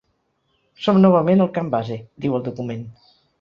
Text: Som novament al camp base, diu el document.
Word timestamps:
Som 0.85 0.97
novament 1.03 1.43
al 1.45 1.51
camp 1.59 1.69
base, 1.75 1.99
diu 2.27 2.39
el 2.39 2.47
document. 2.49 2.83